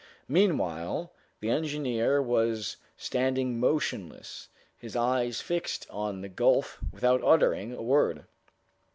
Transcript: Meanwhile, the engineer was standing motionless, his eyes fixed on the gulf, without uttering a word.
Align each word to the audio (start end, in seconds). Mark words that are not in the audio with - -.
Meanwhile, 0.27 1.13
the 1.41 1.51
engineer 1.51 2.23
was 2.23 2.77
standing 2.97 3.59
motionless, 3.59 4.49
his 4.75 4.95
eyes 4.95 5.41
fixed 5.41 5.85
on 5.91 6.21
the 6.21 6.27
gulf, 6.27 6.79
without 6.91 7.21
uttering 7.23 7.71
a 7.75 7.83
word. 7.83 8.25